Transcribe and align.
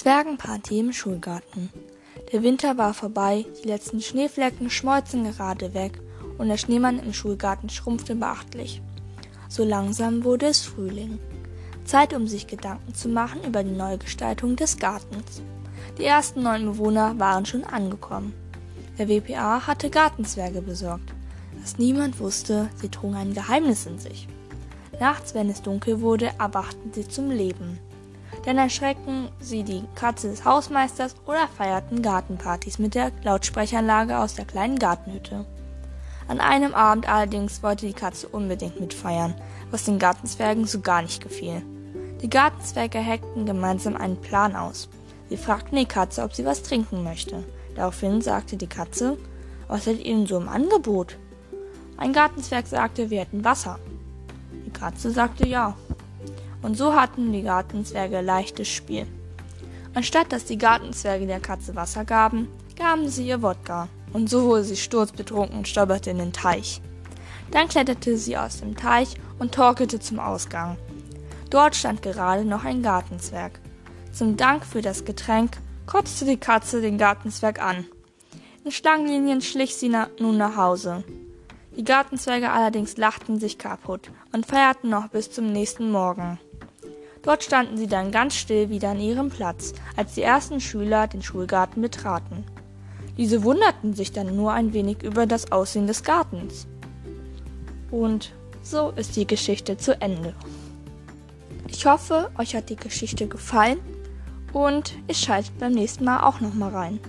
Zwergenparty 0.00 0.78
im 0.78 0.94
Schulgarten. 0.94 1.68
Der 2.32 2.42
Winter 2.42 2.78
war 2.78 2.94
vorbei, 2.94 3.44
die 3.62 3.68
letzten 3.68 4.00
Schneeflecken 4.00 4.70
schmolzen 4.70 5.24
gerade 5.24 5.74
weg 5.74 6.00
und 6.38 6.48
der 6.48 6.56
Schneemann 6.56 6.98
im 6.98 7.12
Schulgarten 7.12 7.68
schrumpfte 7.68 8.14
beachtlich. 8.14 8.80
So 9.50 9.62
langsam 9.62 10.24
wurde 10.24 10.46
es 10.46 10.62
Frühling. 10.62 11.18
Zeit, 11.84 12.14
um 12.14 12.26
sich 12.26 12.46
Gedanken 12.46 12.94
zu 12.94 13.10
machen 13.10 13.44
über 13.44 13.62
die 13.62 13.76
Neugestaltung 13.76 14.56
des 14.56 14.78
Gartens. 14.78 15.42
Die 15.98 16.06
ersten 16.06 16.44
neun 16.44 16.64
Bewohner 16.64 17.18
waren 17.18 17.44
schon 17.44 17.64
angekommen. 17.64 18.32
Der 18.96 19.06
WPA 19.06 19.66
hatte 19.66 19.90
Gartenzwerge 19.90 20.62
besorgt. 20.62 21.12
Was 21.60 21.76
niemand 21.76 22.20
wusste, 22.20 22.70
sie 22.76 22.88
trugen 22.88 23.16
ein 23.16 23.34
Geheimnis 23.34 23.84
in 23.84 23.98
sich. 23.98 24.28
Nachts, 24.98 25.34
wenn 25.34 25.50
es 25.50 25.60
dunkel 25.60 26.00
wurde, 26.00 26.30
erwachten 26.38 26.90
sie 26.94 27.06
zum 27.06 27.30
Leben. 27.30 27.78
Dann 28.44 28.58
erschreckten 28.58 29.28
sie 29.38 29.64
die 29.64 29.84
Katze 29.94 30.28
des 30.28 30.44
Hausmeisters 30.44 31.14
oder 31.26 31.48
feierten 31.48 32.02
Gartenpartys 32.02 32.78
mit 32.78 32.94
der 32.94 33.12
Lautsprecheranlage 33.22 34.18
aus 34.18 34.34
der 34.34 34.44
kleinen 34.44 34.78
Gartenhütte. 34.78 35.44
An 36.28 36.40
einem 36.40 36.74
Abend 36.74 37.08
allerdings 37.08 37.62
wollte 37.62 37.86
die 37.86 37.92
Katze 37.92 38.28
unbedingt 38.28 38.80
mitfeiern, 38.80 39.34
was 39.70 39.84
den 39.84 39.98
Gartenzwergen 39.98 40.64
so 40.64 40.80
gar 40.80 41.02
nicht 41.02 41.22
gefiel. 41.22 41.62
Die 42.22 42.30
Gartenzwerge 42.30 42.98
heckten 42.98 43.46
gemeinsam 43.46 43.96
einen 43.96 44.20
Plan 44.20 44.54
aus. 44.54 44.88
Sie 45.28 45.36
fragten 45.36 45.76
die 45.76 45.86
Katze, 45.86 46.22
ob 46.22 46.34
sie 46.34 46.44
was 46.44 46.62
trinken 46.62 47.02
möchte. 47.02 47.44
Daraufhin 47.74 48.20
sagte 48.20 48.56
die 48.56 48.66
Katze, 48.66 49.16
was 49.68 49.86
hättet 49.86 50.04
ihr 50.04 50.14
denn 50.14 50.26
so 50.26 50.36
im 50.36 50.48
Angebot? 50.48 51.16
Ein 51.96 52.12
Gartenzwerg 52.12 52.66
sagte, 52.66 53.10
wir 53.10 53.20
hätten 53.20 53.44
Wasser. 53.44 53.78
Die 54.66 54.70
Katze 54.70 55.10
sagte 55.10 55.46
ja. 55.46 55.76
Und 56.62 56.76
so 56.76 56.94
hatten 56.94 57.32
die 57.32 57.42
Gartenzwerge 57.42 58.20
leichtes 58.20 58.68
Spiel. 58.68 59.06
Anstatt 59.94 60.32
dass 60.32 60.44
die 60.44 60.58
Gartenzwerge 60.58 61.26
der 61.26 61.40
Katze 61.40 61.74
Wasser 61.74 62.04
gaben, 62.04 62.48
gaben 62.76 63.08
sie 63.08 63.26
ihr 63.26 63.42
Wodka. 63.42 63.88
Und 64.12 64.28
so 64.28 64.44
wurde 64.44 64.64
sie 64.64 64.76
sturzbetrunken 64.76 65.58
und 65.58 65.68
stolperte 65.68 66.10
in 66.10 66.18
den 66.18 66.32
Teich. 66.32 66.80
Dann 67.50 67.68
kletterte 67.68 68.16
sie 68.16 68.36
aus 68.36 68.60
dem 68.60 68.76
Teich 68.76 69.14
und 69.38 69.54
torkelte 69.54 69.98
zum 70.00 70.18
Ausgang. 70.18 70.76
Dort 71.48 71.74
stand 71.74 72.02
gerade 72.02 72.44
noch 72.44 72.64
ein 72.64 72.82
Gartenzwerg. 72.82 73.60
Zum 74.12 74.36
Dank 74.36 74.64
für 74.64 74.82
das 74.82 75.04
Getränk 75.04 75.58
kotzte 75.86 76.24
die 76.24 76.36
Katze 76.36 76.80
den 76.80 76.98
Gartenzwerg 76.98 77.60
an. 77.60 77.86
In 78.64 78.70
Schlangenlinien 78.70 79.40
schlich 79.40 79.74
sie 79.74 79.88
na 79.88 80.08
nun 80.18 80.36
nach 80.36 80.56
Hause. 80.56 81.02
Die 81.76 81.84
Gartenzwerge 81.84 82.50
allerdings 82.50 82.96
lachten 82.96 83.40
sich 83.40 83.58
kaputt 83.58 84.10
und 84.32 84.46
feierten 84.46 84.90
noch 84.90 85.08
bis 85.08 85.30
zum 85.30 85.52
nächsten 85.52 85.90
Morgen. 85.90 86.38
Dort 87.22 87.44
standen 87.44 87.76
sie 87.76 87.86
dann 87.86 88.10
ganz 88.10 88.34
still 88.34 88.70
wieder 88.70 88.90
an 88.90 89.00
ihrem 89.00 89.28
Platz, 89.28 89.74
als 89.96 90.14
die 90.14 90.22
ersten 90.22 90.60
Schüler 90.60 91.06
den 91.06 91.22
Schulgarten 91.22 91.82
betraten. 91.82 92.44
Diese 93.18 93.44
wunderten 93.44 93.94
sich 93.94 94.12
dann 94.12 94.34
nur 94.34 94.52
ein 94.52 94.72
wenig 94.72 95.02
über 95.02 95.26
das 95.26 95.52
Aussehen 95.52 95.86
des 95.86 96.02
Gartens. 96.02 96.66
Und 97.90 98.32
so 98.62 98.90
ist 98.96 99.16
die 99.16 99.26
Geschichte 99.26 99.76
zu 99.76 100.00
Ende. 100.00 100.34
Ich 101.68 101.86
hoffe, 101.86 102.30
euch 102.38 102.54
hat 102.54 102.70
die 102.70 102.76
Geschichte 102.76 103.26
gefallen 103.26 103.78
und 104.52 104.94
ihr 105.06 105.14
schaltet 105.14 105.58
beim 105.58 105.72
nächsten 105.72 106.04
Mal 106.04 106.22
auch 106.26 106.40
nochmal 106.40 106.70
rein. 106.70 107.00